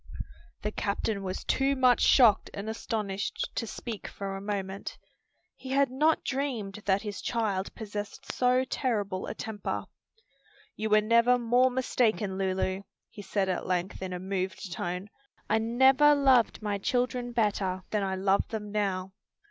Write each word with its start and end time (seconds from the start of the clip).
The 0.63 0.71
captain 0.71 1.21
was 1.21 1.43
too 1.43 1.75
much 1.75 2.01
shocked 2.01 2.49
and 2.55 2.67
astonished 2.67 3.51
to 3.53 3.67
speak 3.67 4.07
for 4.07 4.35
a 4.35 4.41
moment. 4.41 4.97
He 5.55 5.69
had 5.69 5.91
not 5.91 6.23
dreamed 6.23 6.81
that 6.87 7.03
his 7.03 7.21
child 7.21 7.71
possessed 7.75 8.31
so 8.33 8.63
terrible 8.65 9.27
a 9.27 9.35
temper. 9.35 9.85
"You 10.75 10.89
were 10.89 11.01
never 11.01 11.37
more 11.37 11.69
mistaken, 11.69 12.39
Lulu," 12.39 12.81
he 13.11 13.21
said 13.21 13.47
at 13.47 13.67
length 13.67 14.01
in 14.01 14.11
a 14.11 14.17
moved 14.19 14.73
tone; 14.73 15.07
"I 15.47 15.59
never 15.59 16.15
loved 16.15 16.63
my 16.63 16.79
children 16.79 17.31
better 17.31 17.83
than 17.91 18.01
I 18.01 18.15
love 18.15 18.47
them 18.47 18.71
now. 18.71 19.11